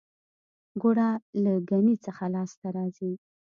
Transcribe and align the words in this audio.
ګوړه 0.81 1.09
له 1.43 1.53
ګني 1.69 1.95
څخه 2.05 2.23
لاسته 2.35 2.67
راځي 2.77 3.11